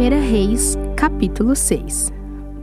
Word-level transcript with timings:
1 0.00 0.30
Reis, 0.30 0.78
capítulo 0.96 1.54
6 1.54 2.10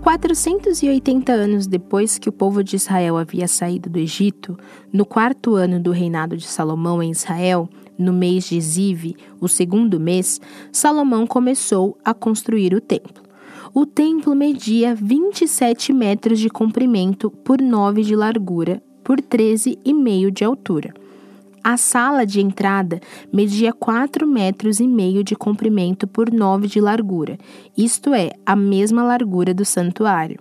480 0.02 1.32
anos 1.32 1.68
depois 1.68 2.18
que 2.18 2.28
o 2.28 2.32
povo 2.32 2.64
de 2.64 2.78
Israel 2.78 3.16
havia 3.16 3.48
saído 3.48 3.92
do 3.92 4.00
Egito, 4.00 4.58
no 4.92 5.06
quarto 5.06 5.54
ano 5.54 5.80
do 5.80 5.92
reinado 5.92 6.36
de 6.36 6.48
Salomão 6.48 7.02
em 7.04 7.12
Israel, 7.12 7.70
no 7.96 8.12
mês 8.12 8.50
de 8.50 8.60
Zive, 8.60 9.16
o 9.40 9.48
segundo 9.48 10.00
mês, 10.00 10.42
Salomão 10.72 11.28
começou 11.28 11.96
a 12.04 12.12
construir 12.12 12.74
o 12.74 12.82
templo. 12.82 13.22
O 13.72 13.86
templo 13.86 14.34
media 14.34 14.96
27 14.96 15.94
metros 15.94 16.40
de 16.40 16.50
comprimento 16.50 17.30
por 17.30 17.62
9 17.62 18.02
de 18.02 18.16
largura, 18.16 18.82
por 19.04 19.22
13,5 19.22 20.32
de 20.32 20.44
altura. 20.44 20.92
A 21.64 21.76
sala 21.78 22.26
de 22.26 22.40
entrada 22.40 23.00
media 23.34 23.74
4 23.74 24.26
metros 24.26 24.80
e 24.80 24.88
meio 24.88 25.24
de 25.24 25.36
comprimento 25.36 26.08
por 26.08 26.32
9 26.32 26.68
de 26.68 26.80
largura, 26.80 27.38
isto 27.78 28.14
é, 28.14 28.32
a 28.46 28.56
mesma 28.56 29.04
largura 29.04 29.54
do 29.54 29.66
santuário. 29.66 30.40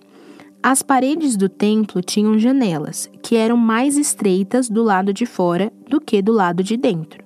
As 0.62 0.82
paredes 0.82 1.36
do 1.36 1.48
templo 1.48 2.02
tinham 2.02 2.38
janelas, 2.38 3.08
que 3.22 3.36
eram 3.36 3.56
mais 3.56 3.96
estreitas 3.96 4.68
do 4.68 4.82
lado 4.82 5.12
de 5.12 5.24
fora 5.24 5.72
do 5.88 6.00
que 6.00 6.20
do 6.20 6.32
lado 6.32 6.62
de 6.62 6.76
dentro. 6.76 7.24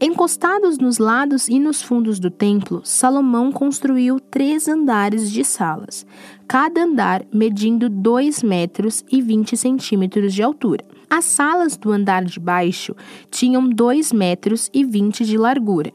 Encostados 0.00 0.76
nos 0.78 0.98
lados 0.98 1.48
e 1.48 1.58
nos 1.60 1.80
fundos 1.80 2.18
do 2.18 2.30
templo, 2.30 2.82
Salomão 2.84 3.52
construiu 3.52 4.18
três 4.18 4.66
andares 4.66 5.30
de 5.30 5.44
salas, 5.44 6.04
cada 6.48 6.82
andar 6.82 7.24
medindo 7.32 7.88
2 7.88 8.42
metros 8.42 9.04
e 9.10 9.22
20 9.22 9.56
centímetros 9.56 10.34
de 10.34 10.42
altura. 10.42 10.84
As 11.16 11.26
salas 11.26 11.76
do 11.76 11.92
andar 11.92 12.24
de 12.24 12.40
baixo 12.40 12.92
tinham 13.30 13.70
2 13.70 14.12
metros 14.12 14.68
e 14.74 14.84
20 14.84 15.24
de 15.24 15.38
largura. 15.38 15.92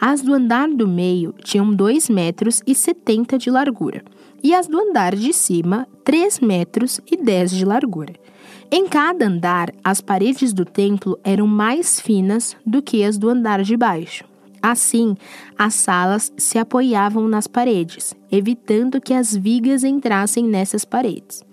As 0.00 0.22
do 0.22 0.32
andar 0.32 0.66
do 0.66 0.88
meio 0.88 1.34
tinham 1.44 1.74
2 1.74 2.08
metros 2.08 2.62
e 2.66 2.74
70 2.74 3.36
de 3.36 3.50
largura. 3.50 4.02
E 4.42 4.54
as 4.54 4.66
do 4.66 4.80
andar 4.80 5.14
de 5.14 5.30
cima, 5.34 5.86
3 6.04 6.40
metros 6.40 7.02
e 7.06 7.18
10 7.22 7.50
de 7.50 7.66
largura. 7.66 8.14
Em 8.70 8.88
cada 8.88 9.26
andar, 9.26 9.74
as 9.84 10.00
paredes 10.00 10.54
do 10.54 10.64
templo 10.64 11.18
eram 11.22 11.46
mais 11.46 12.00
finas 12.00 12.56
do 12.64 12.80
que 12.80 13.04
as 13.04 13.18
do 13.18 13.28
andar 13.28 13.62
de 13.62 13.76
baixo. 13.76 14.24
Assim, 14.62 15.14
as 15.58 15.74
salas 15.74 16.32
se 16.38 16.56
apoiavam 16.56 17.28
nas 17.28 17.46
paredes, 17.46 18.14
evitando 18.30 19.02
que 19.02 19.12
as 19.12 19.36
vigas 19.36 19.84
entrassem 19.84 20.44
nessas 20.46 20.82
paredes. 20.82 21.44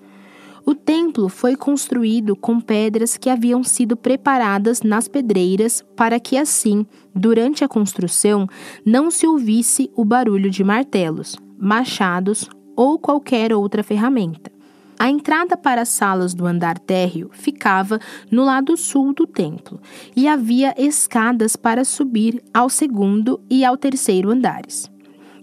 O 0.66 0.76
templo 0.76 1.30
foi 1.30 1.56
construído 1.56 2.36
com 2.36 2.60
pedras 2.60 3.18
que 3.18 3.30
haviam 3.30 3.64
sido 3.64 3.96
preparadas 3.96 4.82
nas 4.82 5.08
pedreiras 5.08 5.84
para 5.96 6.20
que 6.20 6.38
assim, 6.38 6.86
durante 7.16 7.64
a 7.64 7.68
construção, 7.68 8.48
não 8.86 9.10
se 9.10 9.26
ouvisse 9.26 9.90
o 9.96 10.04
barulho 10.04 10.50
de 10.50 10.64
martelos, 10.64 11.36
machados 11.58 12.50
ou 12.76 13.00
qualquer 13.00 13.54
outra 13.54 13.84
ferramenta. 13.84 14.52
A 14.98 15.10
entrada 15.10 15.56
para 15.56 15.84
as 15.84 15.90
salas 15.90 16.34
do 16.34 16.46
andar 16.46 16.78
térreo 16.78 17.30
ficava 17.32 18.02
no 18.30 18.44
lado 18.44 18.76
sul 18.76 19.14
do 19.14 19.26
templo 19.26 19.80
e 20.14 20.28
havia 20.28 20.76
escadas 20.78 21.56
para 21.56 21.86
subir 21.86 22.44
ao 22.54 22.70
segundo 22.70 23.40
e 23.50 23.64
ao 23.64 23.78
terceiro 23.78 24.30
andares. 24.30 24.92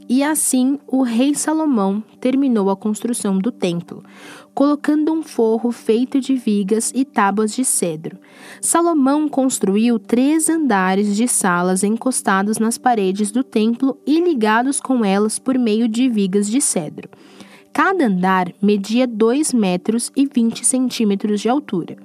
E 0.08 0.22
assim 0.22 0.78
o 0.86 1.02
rei 1.02 1.34
Salomão 1.34 2.04
terminou 2.20 2.68
a 2.70 2.76
construção 2.76 3.38
do 3.38 3.50
templo, 3.50 4.04
colocando 4.56 5.12
um 5.12 5.22
forro 5.22 5.70
feito 5.70 6.18
de 6.18 6.34
vigas 6.34 6.90
e 6.94 7.04
tábuas 7.04 7.54
de 7.54 7.62
cedro. 7.62 8.16
Salomão 8.58 9.28
construiu 9.28 9.98
três 9.98 10.48
andares 10.48 11.14
de 11.14 11.28
salas 11.28 11.84
encostados 11.84 12.58
nas 12.58 12.78
paredes 12.78 13.30
do 13.30 13.44
templo 13.44 13.98
e 14.06 14.18
ligados 14.18 14.80
com 14.80 15.04
elas 15.04 15.38
por 15.38 15.58
meio 15.58 15.86
de 15.86 16.08
vigas 16.08 16.48
de 16.48 16.62
cedro. 16.62 17.10
Cada 17.70 18.06
andar 18.06 18.50
media 18.62 19.06
2 19.06 19.52
metros 19.52 20.10
e 20.16 20.24
20 20.24 20.64
centímetros 20.64 21.42
de 21.42 21.50
altura. 21.50 21.98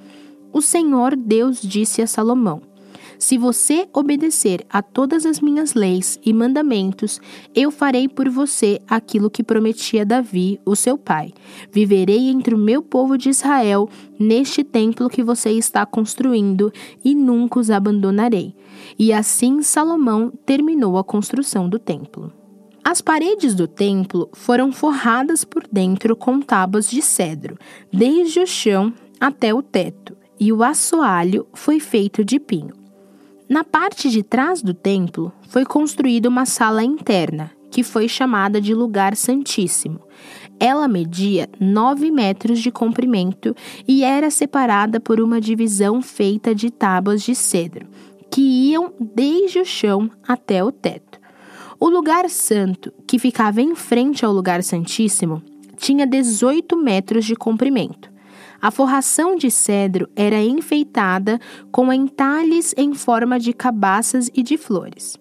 O 0.52 0.62
Senhor 0.62 1.16
Deus 1.16 1.62
disse 1.62 2.02
a 2.02 2.08
Salomão: 2.08 2.62
Se 3.22 3.38
você 3.38 3.88
obedecer 3.94 4.66
a 4.68 4.82
todas 4.82 5.28
as 5.28 5.40
minhas 5.40 5.76
leis 5.76 6.20
e 6.26 6.34
mandamentos, 6.34 7.22
eu 7.54 7.70
farei 7.70 8.10
por 8.10 8.28
você 8.28 8.82
aquilo 8.88 9.30
que 9.30 9.44
prometi 9.44 10.00
a 10.00 10.04
Davi, 10.04 10.60
o 10.66 10.76
seu 10.76 10.98
pai. 10.98 11.32
Viverei 11.72 12.30
entre 12.30 12.56
o 12.56 12.58
meu 12.58 12.82
povo 12.82 13.20
de 13.20 13.30
Israel, 13.30 13.88
neste 14.20 14.64
templo 14.64 15.08
que 15.08 15.22
você 15.22 15.52
está 15.52 15.86
construindo, 15.86 16.74
e 17.06 17.14
nunca 17.14 17.60
os 17.60 17.70
abandonarei. 17.70 18.56
E 18.98 19.14
assim 19.14 19.62
Salomão 19.62 20.34
terminou 20.44 20.98
a 20.98 21.04
construção 21.04 21.70
do 21.70 21.78
templo. 21.78 22.34
As 22.84 23.02
paredes 23.02 23.54
do 23.54 23.68
templo 23.68 24.30
foram 24.34 24.72
forradas 24.72 25.44
por 25.44 25.68
dentro 25.72 26.16
com 26.16 26.42
tábuas 26.42 26.90
de 26.90 27.04
cedro, 27.04 27.56
desde 27.94 28.40
o 28.40 28.48
chão 28.48 28.92
até 29.20 29.54
o 29.54 29.62
teto, 29.62 30.18
e 30.40 30.52
o 30.52 30.64
assoalho 30.64 31.46
foi 31.54 31.80
feito 31.80 32.26
de 32.26 32.40
pinho. 32.40 32.81
Na 33.52 33.66
parte 33.66 34.10
de 34.10 34.24
trás 34.24 34.62
do 34.62 34.74
templo 34.74 35.30
foi 35.50 35.66
construída 35.66 36.30
uma 36.30 36.46
sala 36.46 36.86
interna, 36.86 37.52
que 37.70 37.84
foi 37.84 38.08
chamada 38.08 38.62
de 38.62 38.74
Lugar 38.74 39.14
Santíssimo. 39.14 40.00
Ela 40.58 40.88
media 40.88 41.50
9 41.60 42.12
metros 42.12 42.62
de 42.62 42.72
comprimento 42.72 43.54
e 43.86 44.06
era 44.06 44.32
separada 44.32 45.02
por 45.02 45.20
uma 45.20 45.42
divisão 45.42 46.02
feita 46.02 46.56
de 46.56 46.72
tábuas 46.72 47.24
de 47.24 47.36
cedro, 47.36 47.90
que 48.32 48.40
iam 48.40 48.94
desde 48.98 49.60
o 49.60 49.66
chão 49.66 50.10
até 50.26 50.64
o 50.64 50.72
teto. 50.72 51.20
O 51.78 51.90
lugar 51.90 52.30
santo, 52.30 52.90
que 53.06 53.20
ficava 53.20 53.62
em 53.62 53.76
frente 53.76 54.24
ao 54.24 54.32
lugar 54.32 54.64
santíssimo, 54.64 55.44
tinha 55.76 56.08
18 56.08 56.78
metros 56.78 57.26
de 57.26 57.36
comprimento. 57.36 58.11
A 58.62 58.70
forração 58.70 59.36
de 59.36 59.50
cedro 59.50 60.08
era 60.16 60.40
enfeitada 60.42 61.40
com 61.72 61.92
entalhes 61.92 62.74
em 62.78 62.94
forma 62.94 63.40
de 63.40 63.54
cabaças 63.54 64.30
e 64.36 64.44
de 64.44 64.58
flores. 64.58 65.18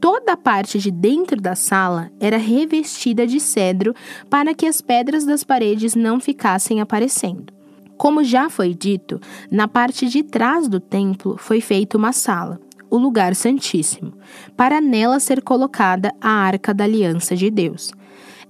Toda 0.00 0.32
a 0.32 0.36
parte 0.36 0.78
de 0.78 0.90
dentro 0.90 1.38
da 1.38 1.54
sala 1.54 2.10
era 2.18 2.38
revestida 2.38 3.26
de 3.26 3.38
cedro 3.38 3.94
para 4.30 4.54
que 4.54 4.64
as 4.64 4.80
pedras 4.80 5.26
das 5.26 5.44
paredes 5.44 5.94
não 5.94 6.18
ficassem 6.18 6.80
aparecendo. 6.80 7.52
Como 7.98 8.24
já 8.24 8.48
foi 8.48 8.72
dito, 8.72 9.20
na 9.50 9.68
parte 9.68 10.08
de 10.08 10.22
trás 10.22 10.66
do 10.66 10.80
templo 10.80 11.36
foi 11.36 11.60
feita 11.60 11.98
uma 11.98 12.12
sala 12.12 12.58
o 12.90 12.98
lugar 12.98 13.34
santíssimo, 13.36 14.12
para 14.56 14.80
nela 14.80 15.20
ser 15.20 15.40
colocada 15.40 16.12
a 16.20 16.28
arca 16.28 16.74
da 16.74 16.84
aliança 16.84 17.36
de 17.36 17.48
Deus. 17.48 17.92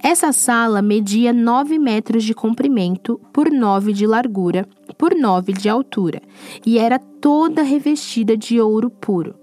Essa 0.03 0.31
sala 0.31 0.81
media 0.81 1.31
9 1.31 1.77
metros 1.77 2.23
de 2.23 2.33
comprimento 2.33 3.21
por 3.31 3.51
9 3.51 3.93
de 3.93 4.07
largura 4.07 4.67
por 4.97 5.13
9 5.15 5.53
de 5.53 5.69
altura 5.69 6.19
e 6.65 6.79
era 6.79 6.97
toda 6.97 7.61
revestida 7.61 8.35
de 8.35 8.59
ouro 8.59 8.89
puro. 8.89 9.35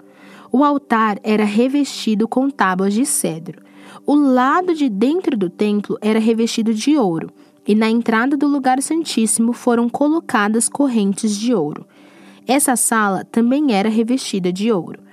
O 0.51 0.65
altar 0.65 1.21
era 1.23 1.45
revestido 1.45 2.27
com 2.27 2.51
tábuas 2.51 2.93
de 2.93 3.07
cedro. 3.07 3.63
O 4.05 4.17
lado 4.17 4.75
de 4.75 4.89
dentro 4.89 5.37
do 5.37 5.49
templo 5.49 5.97
era 6.01 6.19
revestido 6.19 6.75
de 6.75 6.97
ouro, 6.97 7.31
e 7.65 7.75
na 7.75 7.89
entrada 7.89 8.37
do 8.37 8.49
lugar 8.49 8.83
santíssimo 8.83 9.53
foram 9.53 9.89
colocadas 9.89 10.69
correntes 10.69 11.37
de 11.37 11.55
ouro. 11.55 11.87
Essa 12.49 12.75
sala 12.75 13.25
também 13.25 13.73
era 13.75 13.89
revestida 13.89 14.53
de 14.53 14.73
ouro. 14.73 15.08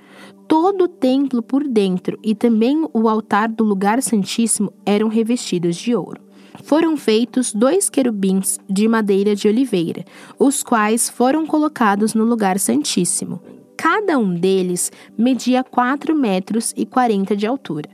Todo 0.48 0.84
o 0.84 0.88
templo 0.88 1.42
por 1.42 1.66
dentro 1.66 2.18
e 2.22 2.34
também 2.34 2.86
o 2.92 3.08
altar 3.08 3.48
do 3.48 3.64
lugar 3.64 4.00
santíssimo 4.00 4.72
eram 4.84 5.08
revestidos 5.08 5.76
de 5.76 5.94
ouro. 5.94 6.20
Foram 6.62 6.96
feitos 6.96 7.52
dois 7.52 7.90
querubins 7.90 8.58
de 8.68 8.88
madeira 8.88 9.34
de 9.34 9.48
oliveira, 9.48 10.04
os 10.38 10.62
quais 10.62 11.10
foram 11.10 11.46
colocados 11.46 12.14
no 12.14 12.24
lugar 12.24 12.58
santíssimo. 12.58 13.40
Cada 13.76 14.18
um 14.18 14.34
deles 14.34 14.90
media 15.18 15.62
4 15.62 16.14
metros 16.14 16.72
e 16.76 16.86
40 16.86 17.36
de 17.36 17.46
altura. 17.46 17.90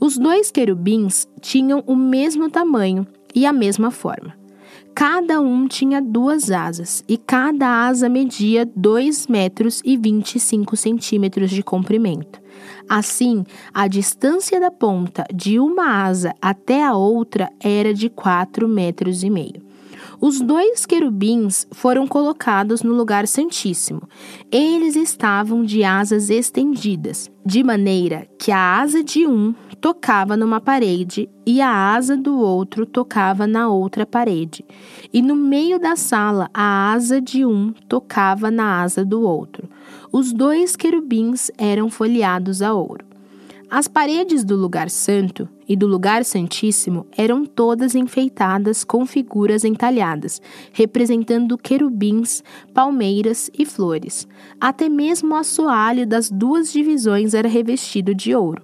Os 0.00 0.16
dois 0.16 0.50
querubins 0.50 1.26
tinham 1.40 1.82
o 1.86 1.96
mesmo 1.96 2.48
tamanho 2.48 3.06
e 3.34 3.44
a 3.44 3.52
mesma 3.52 3.90
forma. 3.90 4.43
Cada 4.94 5.40
um 5.40 5.66
tinha 5.66 6.00
duas 6.00 6.52
asas, 6.52 7.02
e 7.08 7.18
cada 7.18 7.86
asa 7.86 8.08
media 8.08 8.64
2 8.76 9.26
metros 9.26 9.82
e 9.84 9.96
25 9.96 10.76
centímetros 10.76 11.50
de 11.50 11.64
comprimento. 11.64 12.40
Assim, 12.88 13.44
a 13.72 13.88
distância 13.88 14.60
da 14.60 14.70
ponta 14.70 15.24
de 15.34 15.58
uma 15.58 16.04
asa 16.04 16.32
até 16.40 16.84
a 16.84 16.94
outra 16.94 17.50
era 17.58 17.92
de 17.92 18.08
4 18.08 18.68
metros 18.68 19.24
e 19.24 19.30
meio. 19.30 19.73
Os 20.20 20.40
dois 20.40 20.86
querubins 20.86 21.66
foram 21.72 22.06
colocados 22.06 22.82
no 22.82 22.94
lugar 22.94 23.26
santíssimo. 23.26 24.02
Eles 24.50 24.96
estavam 24.96 25.64
de 25.64 25.84
asas 25.84 26.30
estendidas, 26.30 27.30
de 27.44 27.62
maneira 27.62 28.26
que 28.38 28.50
a 28.50 28.80
asa 28.80 29.02
de 29.02 29.26
um 29.26 29.54
tocava 29.80 30.36
numa 30.36 30.60
parede 30.60 31.28
e 31.46 31.60
a 31.60 31.94
asa 31.94 32.16
do 32.16 32.38
outro 32.38 32.86
tocava 32.86 33.46
na 33.46 33.68
outra 33.68 34.06
parede. 34.06 34.64
E 35.12 35.20
no 35.20 35.36
meio 35.36 35.78
da 35.78 35.94
sala, 35.96 36.48
a 36.54 36.92
asa 36.92 37.20
de 37.20 37.44
um 37.44 37.72
tocava 37.88 38.50
na 38.50 38.80
asa 38.80 39.04
do 39.04 39.20
outro. 39.20 39.68
Os 40.10 40.32
dois 40.32 40.76
querubins 40.76 41.50
eram 41.58 41.90
folheados 41.90 42.62
a 42.62 42.72
ouro. 42.72 43.13
As 43.76 43.88
paredes 43.88 44.44
do 44.44 44.54
lugar 44.54 44.88
santo 44.88 45.48
e 45.68 45.74
do 45.74 45.84
lugar 45.84 46.24
santíssimo 46.24 47.08
eram 47.16 47.44
todas 47.44 47.96
enfeitadas 47.96 48.84
com 48.84 49.04
figuras 49.04 49.64
entalhadas, 49.64 50.40
representando 50.72 51.58
querubins, 51.58 52.40
palmeiras 52.72 53.50
e 53.52 53.66
flores. 53.66 54.28
Até 54.60 54.88
mesmo 54.88 55.34
o 55.34 55.36
assoalho 55.36 56.06
das 56.06 56.30
duas 56.30 56.72
divisões 56.72 57.34
era 57.34 57.48
revestido 57.48 58.14
de 58.14 58.32
ouro. 58.32 58.62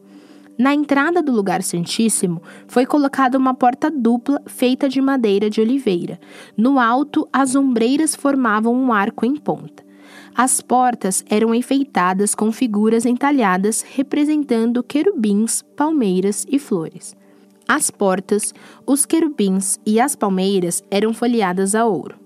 Na 0.56 0.72
entrada 0.72 1.20
do 1.20 1.32
lugar 1.32 1.60
santíssimo 1.64 2.40
foi 2.68 2.86
colocada 2.86 3.36
uma 3.36 3.52
porta 3.52 3.90
dupla 3.90 4.40
feita 4.46 4.88
de 4.88 5.00
madeira 5.00 5.50
de 5.50 5.60
oliveira. 5.60 6.20
No 6.56 6.78
alto, 6.78 7.28
as 7.32 7.56
ombreiras 7.56 8.14
formavam 8.14 8.72
um 8.72 8.92
arco 8.92 9.26
em 9.26 9.34
ponta. 9.34 9.89
As 10.34 10.60
portas 10.60 11.24
eram 11.28 11.54
enfeitadas 11.54 12.34
com 12.34 12.52
figuras 12.52 13.04
entalhadas 13.04 13.82
representando 13.82 14.82
querubins, 14.82 15.62
palmeiras 15.76 16.46
e 16.48 16.58
flores. 16.58 17.14
As 17.68 17.90
portas, 17.90 18.52
os 18.86 19.06
querubins 19.06 19.78
e 19.86 20.00
as 20.00 20.16
palmeiras 20.16 20.82
eram 20.90 21.14
folheadas 21.14 21.74
a 21.74 21.84
ouro. 21.86 22.16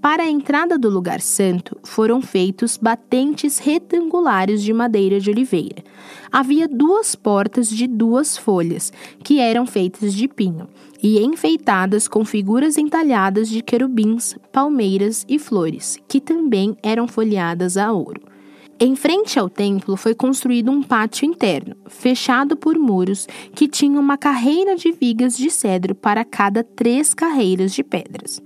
Para 0.00 0.22
a 0.22 0.30
entrada 0.30 0.78
do 0.78 0.88
lugar 0.88 1.20
santo 1.20 1.76
foram 1.82 2.22
feitos 2.22 2.76
batentes 2.76 3.58
retangulares 3.58 4.62
de 4.62 4.72
madeira 4.72 5.18
de 5.18 5.30
oliveira. 5.30 5.82
Havia 6.30 6.68
duas 6.68 7.14
portas 7.14 7.68
de 7.68 7.86
duas 7.86 8.36
folhas, 8.36 8.92
que 9.22 9.40
eram 9.40 9.66
feitas 9.66 10.14
de 10.14 10.28
pinho, 10.28 10.68
e 11.02 11.18
enfeitadas 11.18 12.08
com 12.08 12.24
figuras 12.24 12.78
entalhadas 12.78 13.48
de 13.48 13.62
querubins, 13.62 14.36
palmeiras 14.52 15.24
e 15.28 15.38
flores, 15.38 15.98
que 16.08 16.20
também 16.20 16.76
eram 16.82 17.06
folheadas 17.06 17.76
a 17.76 17.92
ouro. 17.92 18.35
Em 18.78 18.94
frente 18.94 19.38
ao 19.38 19.48
templo 19.48 19.96
foi 19.96 20.14
construído 20.14 20.70
um 20.70 20.82
pátio 20.82 21.24
interno, 21.24 21.74
fechado 21.86 22.58
por 22.58 22.78
muros 22.78 23.26
que 23.54 23.66
tinham 23.66 24.02
uma 24.02 24.18
carreira 24.18 24.76
de 24.76 24.92
vigas 24.92 25.34
de 25.34 25.50
cedro 25.50 25.94
para 25.94 26.26
cada 26.26 26.62
três 26.62 27.14
carreiras 27.14 27.72
de 27.72 27.82
pedras. 27.82 28.42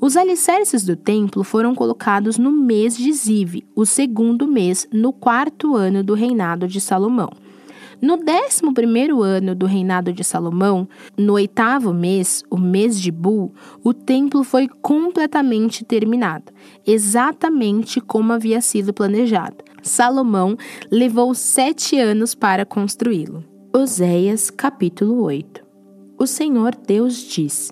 Os 0.00 0.16
alicerces 0.16 0.86
do 0.86 0.96
templo 0.96 1.44
foram 1.44 1.74
colocados 1.74 2.38
no 2.38 2.50
mês 2.50 2.96
de 2.96 3.12
Zive, 3.12 3.66
o 3.76 3.84
segundo 3.84 4.46
mês 4.46 4.88
no 4.90 5.12
quarto 5.12 5.76
ano 5.76 6.02
do 6.02 6.14
reinado 6.14 6.66
de 6.66 6.80
Salomão. 6.80 7.28
No 8.00 8.16
décimo 8.16 8.72
primeiro 8.72 9.22
ano 9.22 9.54
do 9.54 9.66
reinado 9.66 10.14
de 10.14 10.24
Salomão, 10.24 10.88
no 11.16 11.34
oitavo 11.34 11.92
mês, 11.92 12.42
o 12.50 12.56
mês 12.56 12.98
de 12.98 13.12
Bul, 13.12 13.52
o 13.82 13.92
templo 13.92 14.44
foi 14.44 14.66
completamente 14.66 15.84
terminado, 15.84 16.52
exatamente 16.86 18.00
como 18.00 18.32
havia 18.32 18.62
sido 18.62 18.94
planejado. 18.94 19.73
Salomão 19.84 20.56
levou 20.90 21.34
sete 21.34 21.98
anos 21.98 22.34
para 22.34 22.64
construí-lo. 22.64 23.44
Oséias 23.70 24.48
capítulo 24.48 25.22
8 25.22 25.62
O 26.18 26.26
Senhor 26.26 26.74
Deus 26.74 27.18
diz: 27.18 27.70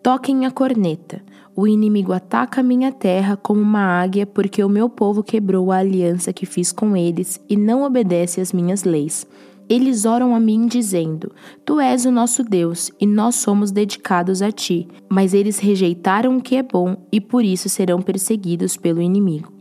Toquem 0.00 0.46
a 0.46 0.52
corneta. 0.52 1.20
O 1.56 1.66
inimigo 1.66 2.12
ataca 2.12 2.60
a 2.60 2.64
minha 2.64 2.92
terra 2.92 3.36
como 3.36 3.60
uma 3.60 4.00
águia, 4.00 4.24
porque 4.24 4.62
o 4.62 4.68
meu 4.68 4.88
povo 4.88 5.24
quebrou 5.24 5.72
a 5.72 5.78
aliança 5.78 6.32
que 6.32 6.46
fiz 6.46 6.70
com 6.70 6.96
eles 6.96 7.40
e 7.48 7.56
não 7.56 7.82
obedece 7.82 8.40
às 8.40 8.52
minhas 8.52 8.84
leis. 8.84 9.26
Eles 9.68 10.04
oram 10.04 10.36
a 10.36 10.38
mim 10.38 10.68
dizendo: 10.68 11.32
Tu 11.64 11.80
és 11.80 12.06
o 12.06 12.12
nosso 12.12 12.44
Deus 12.44 12.92
e 13.00 13.06
nós 13.06 13.34
somos 13.34 13.72
dedicados 13.72 14.40
a 14.40 14.52
ti. 14.52 14.86
Mas 15.08 15.34
eles 15.34 15.58
rejeitaram 15.58 16.36
o 16.36 16.40
que 16.40 16.54
é 16.54 16.62
bom 16.62 16.96
e 17.10 17.20
por 17.20 17.44
isso 17.44 17.68
serão 17.68 18.00
perseguidos 18.00 18.76
pelo 18.76 19.02
inimigo. 19.02 19.59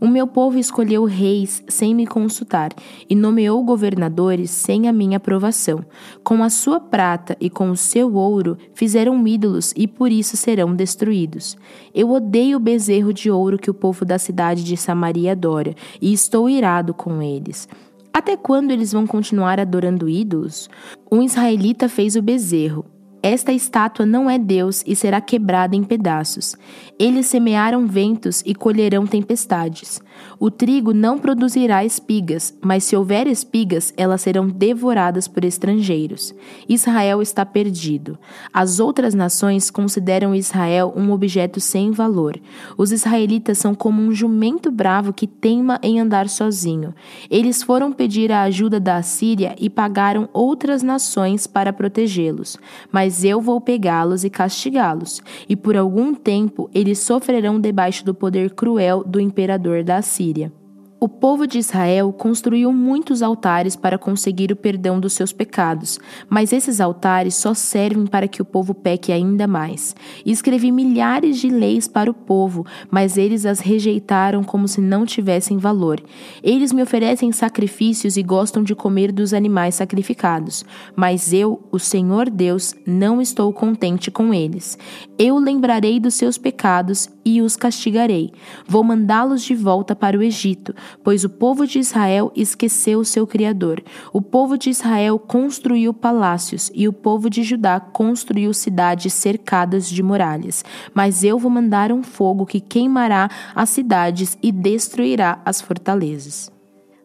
O 0.00 0.06
meu 0.06 0.26
povo 0.26 0.58
escolheu 0.58 1.04
reis 1.04 1.62
sem 1.68 1.94
me 1.94 2.06
consultar 2.06 2.70
e 3.10 3.14
nomeou 3.16 3.64
governadores 3.64 4.50
sem 4.50 4.88
a 4.88 4.92
minha 4.92 5.16
aprovação. 5.16 5.84
Com 6.22 6.42
a 6.44 6.50
sua 6.50 6.78
prata 6.78 7.36
e 7.40 7.50
com 7.50 7.70
o 7.70 7.76
seu 7.76 8.14
ouro 8.14 8.56
fizeram 8.74 9.26
ídolos 9.26 9.72
e 9.76 9.88
por 9.88 10.12
isso 10.12 10.36
serão 10.36 10.74
destruídos. 10.74 11.56
Eu 11.92 12.10
odeio 12.10 12.58
o 12.58 12.60
bezerro 12.60 13.12
de 13.12 13.28
ouro 13.28 13.58
que 13.58 13.70
o 13.70 13.74
povo 13.74 14.04
da 14.04 14.18
cidade 14.18 14.62
de 14.62 14.76
Samaria 14.76 15.32
adora 15.32 15.74
e 16.00 16.12
estou 16.12 16.48
irado 16.48 16.94
com 16.94 17.20
eles. 17.20 17.68
Até 18.12 18.36
quando 18.36 18.70
eles 18.70 18.92
vão 18.92 19.06
continuar 19.06 19.58
adorando 19.58 20.08
ídolos? 20.08 20.68
Um 21.10 21.22
israelita 21.22 21.88
fez 21.88 22.16
o 22.16 22.22
bezerro, 22.22 22.84
esta 23.22 23.52
estátua 23.52 24.06
não 24.06 24.28
é 24.30 24.38
Deus 24.38 24.84
e 24.86 24.94
será 24.94 25.20
quebrada 25.20 25.74
em 25.74 25.82
pedaços. 25.82 26.56
Eles 26.98 27.26
semearam 27.26 27.86
ventos 27.86 28.42
e 28.46 28.54
colherão 28.54 29.06
tempestades. 29.06 30.00
O 30.38 30.50
trigo 30.50 30.92
não 30.92 31.18
produzirá 31.18 31.84
espigas, 31.84 32.54
mas 32.60 32.84
se 32.84 32.96
houver 32.96 33.26
espigas, 33.26 33.92
elas 33.96 34.20
serão 34.20 34.48
devoradas 34.48 35.26
por 35.28 35.44
estrangeiros. 35.44 36.34
Israel 36.68 37.22
está 37.22 37.44
perdido. 37.44 38.18
As 38.52 38.80
outras 38.80 39.14
nações 39.14 39.70
consideram 39.70 40.34
Israel 40.34 40.92
um 40.96 41.12
objeto 41.12 41.60
sem 41.60 41.90
valor. 41.90 42.38
Os 42.76 42.92
israelitas 42.92 43.58
são 43.58 43.74
como 43.74 44.02
um 44.02 44.12
jumento 44.12 44.70
bravo 44.70 45.12
que 45.12 45.26
teima 45.26 45.78
em 45.82 46.00
andar 46.00 46.28
sozinho. 46.28 46.94
Eles 47.30 47.62
foram 47.62 47.92
pedir 47.92 48.30
a 48.32 48.42
ajuda 48.42 48.78
da 48.80 48.96
Assíria 48.96 49.54
e 49.58 49.68
pagaram 49.70 50.28
outras 50.32 50.82
nações 50.82 51.46
para 51.46 51.72
protegê-los. 51.72 52.56
Mas 52.92 53.07
mas 53.08 53.24
eu 53.24 53.40
vou 53.40 53.58
pegá-los 53.58 54.22
e 54.22 54.28
castigá-los, 54.28 55.22
e 55.48 55.56
por 55.56 55.78
algum 55.78 56.14
tempo 56.14 56.68
eles 56.74 56.98
sofrerão 56.98 57.58
debaixo 57.58 58.04
do 58.04 58.12
poder 58.12 58.50
cruel 58.50 59.02
do 59.02 59.18
imperador 59.18 59.82
da 59.82 60.02
Síria. 60.02 60.52
O 61.00 61.08
povo 61.08 61.46
de 61.46 61.58
Israel 61.58 62.12
construiu 62.12 62.72
muitos 62.72 63.22
altares 63.22 63.76
para 63.76 63.96
conseguir 63.96 64.50
o 64.50 64.56
perdão 64.56 64.98
dos 64.98 65.12
seus 65.12 65.32
pecados, 65.32 66.00
mas 66.28 66.52
esses 66.52 66.80
altares 66.80 67.36
só 67.36 67.54
servem 67.54 68.04
para 68.04 68.26
que 68.26 68.42
o 68.42 68.44
povo 68.44 68.74
peque 68.74 69.12
ainda 69.12 69.46
mais. 69.46 69.94
escrevi 70.26 70.72
milhares 70.72 71.38
de 71.38 71.50
leis 71.50 71.86
para 71.86 72.10
o 72.10 72.14
povo, 72.14 72.66
mas 72.90 73.16
eles 73.16 73.46
as 73.46 73.60
rejeitaram 73.60 74.42
como 74.42 74.66
se 74.66 74.80
não 74.80 75.06
tivessem 75.06 75.56
valor. 75.56 76.02
Eles 76.42 76.72
me 76.72 76.82
oferecem 76.82 77.30
sacrifícios 77.30 78.16
e 78.16 78.22
gostam 78.24 78.64
de 78.64 78.74
comer 78.74 79.12
dos 79.12 79.32
animais 79.32 79.76
sacrificados, 79.76 80.64
mas 80.96 81.32
eu, 81.32 81.62
o 81.70 81.78
Senhor 81.78 82.28
Deus, 82.28 82.74
não 82.84 83.22
estou 83.22 83.52
contente 83.52 84.10
com 84.10 84.34
eles. 84.34 84.76
Eu 85.16 85.38
lembrarei 85.38 86.00
dos 86.00 86.14
seus 86.14 86.36
pecados 86.36 87.08
e 87.36 87.42
os 87.42 87.56
castigarei. 87.56 88.30
Vou 88.66 88.82
mandá-los 88.82 89.42
de 89.42 89.54
volta 89.54 89.94
para 89.94 90.18
o 90.18 90.22
Egito 90.22 90.74
pois 91.02 91.24
o 91.24 91.28
povo 91.28 91.66
de 91.66 91.78
Israel 91.78 92.32
esqueceu 92.34 93.00
o 93.00 93.04
seu 93.04 93.26
Criador. 93.26 93.82
O 94.12 94.20
povo 94.20 94.56
de 94.56 94.70
Israel 94.70 95.18
construiu 95.18 95.92
palácios 95.92 96.70
e 96.74 96.88
o 96.88 96.92
povo 96.92 97.28
de 97.30 97.42
Judá 97.42 97.80
construiu 97.80 98.52
cidades 98.52 99.12
cercadas 99.12 99.88
de 99.88 100.02
muralhas. 100.02 100.64
Mas 100.94 101.24
eu 101.24 101.38
vou 101.38 101.50
mandar 101.50 101.92
um 101.92 102.02
fogo 102.02 102.46
que 102.46 102.60
queimará 102.60 103.28
as 103.54 103.70
cidades 103.70 104.36
e 104.42 104.52
destruirá 104.52 105.40
as 105.44 105.60
fortalezas. 105.60 106.50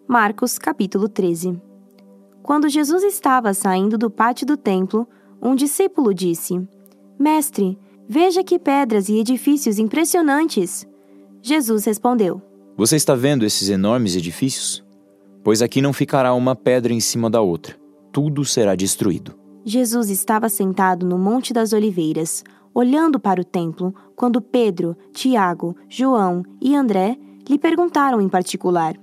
Marcos 0.07 0.57
capítulo 0.57 1.07
13 1.07 1.59
Quando 2.41 2.69
Jesus 2.69 3.03
estava 3.03 3.53
saindo 3.53 3.97
do 3.97 4.09
pátio 4.09 4.45
do 4.45 4.57
templo, 4.57 5.07
um 5.41 5.55
discípulo 5.55 6.13
disse: 6.13 6.61
Mestre, 7.17 7.77
veja 8.07 8.43
que 8.43 8.59
pedras 8.59 9.09
e 9.09 9.19
edifícios 9.19 9.79
impressionantes. 9.79 10.87
Jesus 11.41 11.85
respondeu: 11.85 12.41
você 12.75 12.95
está 12.95 13.13
vendo 13.13 13.45
esses 13.45 13.69
enormes 13.69 14.15
edifícios? 14.15 14.83
Pois 15.43 15.61
aqui 15.61 15.79
não 15.79 15.93
ficará 15.93 16.33
uma 16.33 16.55
pedra 16.55 16.91
em 16.91 16.99
cima 16.99 17.29
da 17.29 17.39
outra, 17.39 17.75
tudo 18.11 18.43
será 18.43 18.73
destruído. 18.73 19.35
Jesus 19.63 20.09
estava 20.09 20.49
sentado 20.49 21.05
no 21.05 21.19
Monte 21.19 21.53
das 21.53 21.71
Oliveiras, 21.71 22.43
olhando 22.73 23.19
para 23.19 23.39
o 23.39 23.45
templo, 23.45 23.93
quando 24.15 24.41
Pedro, 24.41 24.97
Tiago, 25.13 25.75
João 25.87 26.41
e 26.59 26.75
André 26.75 27.15
lhe 27.47 27.59
perguntaram 27.59 28.19
em 28.19 28.27
particular: 28.27 28.95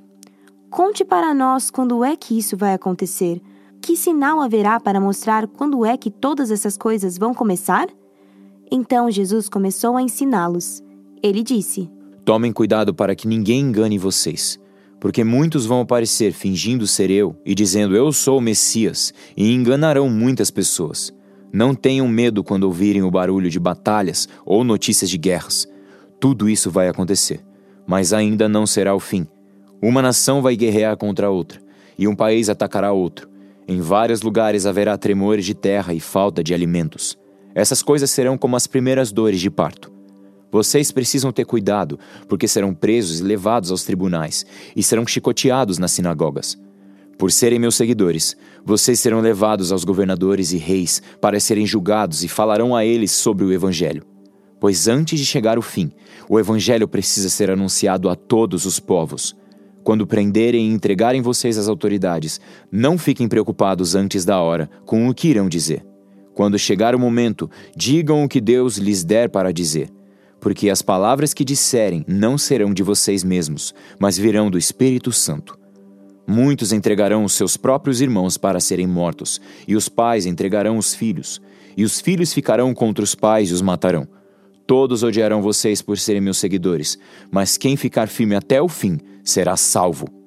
Conte 0.68 1.04
para 1.04 1.32
nós 1.32 1.70
quando 1.70 2.04
é 2.04 2.16
que 2.16 2.36
isso 2.36 2.56
vai 2.56 2.74
acontecer. 2.74 3.40
Que 3.80 3.96
sinal 3.96 4.40
haverá 4.40 4.80
para 4.80 5.00
mostrar 5.00 5.46
quando 5.46 5.86
é 5.86 5.96
que 5.96 6.10
todas 6.10 6.50
essas 6.50 6.76
coisas 6.76 7.16
vão 7.16 7.32
começar? 7.32 7.86
Então 8.70 9.10
Jesus 9.10 9.48
começou 9.48 9.96
a 9.96 10.02
ensiná-los. 10.02 10.80
Ele 11.22 11.42
disse: 11.42 11.90
Tomem 12.24 12.52
cuidado 12.52 12.94
para 12.94 13.16
que 13.16 13.26
ninguém 13.26 13.60
engane 13.62 13.98
vocês, 13.98 14.60
porque 15.00 15.24
muitos 15.24 15.66
vão 15.66 15.80
aparecer 15.80 16.32
fingindo 16.32 16.86
ser 16.86 17.10
eu 17.10 17.34
e 17.44 17.52
dizendo 17.54 17.96
eu 17.96 18.12
sou 18.12 18.38
o 18.38 18.40
Messias 18.40 19.12
e 19.36 19.52
enganarão 19.52 20.08
muitas 20.08 20.50
pessoas. 20.50 21.12
Não 21.52 21.74
tenham 21.74 22.06
medo 22.06 22.44
quando 22.44 22.64
ouvirem 22.64 23.02
o 23.02 23.10
barulho 23.10 23.50
de 23.50 23.58
batalhas 23.58 24.28
ou 24.46 24.62
notícias 24.62 25.10
de 25.10 25.18
guerras. 25.18 25.66
Tudo 26.20 26.48
isso 26.48 26.70
vai 26.70 26.86
acontecer, 26.88 27.40
mas 27.88 28.12
ainda 28.12 28.48
não 28.48 28.66
será 28.66 28.94
o 28.94 29.00
fim. 29.00 29.26
Uma 29.82 30.00
nação 30.00 30.40
vai 30.42 30.54
guerrear 30.54 30.96
contra 30.96 31.28
outra, 31.28 31.60
e 31.98 32.06
um 32.06 32.14
país 32.14 32.48
atacará 32.48 32.92
outro. 32.92 33.28
Em 33.66 33.80
vários 33.80 34.22
lugares 34.22 34.64
haverá 34.64 34.96
tremores 34.96 35.44
de 35.44 35.54
terra 35.54 35.92
e 35.92 35.98
falta 35.98 36.44
de 36.44 36.54
alimentos. 36.54 37.18
Essas 37.54 37.82
coisas 37.82 38.10
serão 38.10 38.38
como 38.38 38.56
as 38.56 38.66
primeiras 38.66 39.12
dores 39.12 39.40
de 39.40 39.50
parto. 39.50 39.90
Vocês 40.52 40.90
precisam 40.90 41.30
ter 41.30 41.44
cuidado, 41.44 41.98
porque 42.28 42.48
serão 42.48 42.74
presos 42.74 43.20
e 43.20 43.22
levados 43.22 43.70
aos 43.70 43.84
tribunais 43.84 44.44
e 44.74 44.82
serão 44.82 45.06
chicoteados 45.06 45.78
nas 45.78 45.92
sinagogas. 45.92 46.58
Por 47.16 47.30
serem 47.30 47.58
meus 47.58 47.76
seguidores, 47.76 48.36
vocês 48.64 48.98
serão 48.98 49.20
levados 49.20 49.70
aos 49.70 49.84
governadores 49.84 50.52
e 50.52 50.56
reis 50.56 51.02
para 51.20 51.38
serem 51.38 51.66
julgados 51.66 52.24
e 52.24 52.28
falarão 52.28 52.74
a 52.74 52.84
eles 52.84 53.12
sobre 53.12 53.44
o 53.44 53.52
Evangelho. 53.52 54.04
Pois 54.58 54.88
antes 54.88 55.18
de 55.18 55.26
chegar 55.26 55.58
o 55.58 55.62
fim, 55.62 55.92
o 56.28 56.38
Evangelho 56.38 56.88
precisa 56.88 57.28
ser 57.28 57.50
anunciado 57.50 58.08
a 58.08 58.16
todos 58.16 58.64
os 58.64 58.80
povos. 58.80 59.36
Quando 59.84 60.06
prenderem 60.06 60.68
e 60.68 60.72
entregarem 60.72 61.22
vocês 61.22 61.56
às 61.58 61.68
autoridades, 61.68 62.40
não 62.72 62.98
fiquem 62.98 63.28
preocupados 63.28 63.94
antes 63.94 64.24
da 64.24 64.40
hora 64.40 64.68
com 64.84 65.08
o 65.08 65.14
que 65.14 65.28
irão 65.28 65.48
dizer. 65.48 65.89
Quando 66.40 66.58
chegar 66.58 66.94
o 66.94 66.98
momento, 66.98 67.50
digam 67.76 68.24
o 68.24 68.28
que 68.28 68.40
Deus 68.40 68.78
lhes 68.78 69.04
der 69.04 69.28
para 69.28 69.52
dizer, 69.52 69.90
porque 70.40 70.70
as 70.70 70.80
palavras 70.80 71.34
que 71.34 71.44
disserem 71.44 72.02
não 72.08 72.38
serão 72.38 72.72
de 72.72 72.82
vocês 72.82 73.22
mesmos, 73.22 73.74
mas 73.98 74.16
virão 74.16 74.50
do 74.50 74.56
Espírito 74.56 75.12
Santo. 75.12 75.58
Muitos 76.26 76.72
entregarão 76.72 77.24
os 77.24 77.34
seus 77.34 77.58
próprios 77.58 78.00
irmãos 78.00 78.38
para 78.38 78.58
serem 78.58 78.86
mortos, 78.86 79.38
e 79.68 79.76
os 79.76 79.90
pais 79.90 80.24
entregarão 80.24 80.78
os 80.78 80.94
filhos, 80.94 81.42
e 81.76 81.84
os 81.84 82.00
filhos 82.00 82.32
ficarão 82.32 82.72
contra 82.72 83.04
os 83.04 83.14
pais 83.14 83.50
e 83.50 83.52
os 83.52 83.60
matarão. 83.60 84.08
Todos 84.66 85.02
odiarão 85.02 85.42
vocês 85.42 85.82
por 85.82 85.98
serem 85.98 86.22
meus 86.22 86.38
seguidores, 86.38 86.98
mas 87.30 87.58
quem 87.58 87.76
ficar 87.76 88.08
firme 88.08 88.34
até 88.34 88.62
o 88.62 88.66
fim 88.66 88.98
será 89.22 89.58
salvo. 89.58 90.19